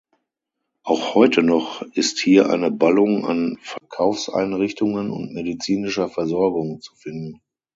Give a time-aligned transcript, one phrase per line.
[0.81, 7.39] Auch heute noch ist hier eine Ballung an Verkaufseinrichtungen und medizinischer Versorgung zu finden.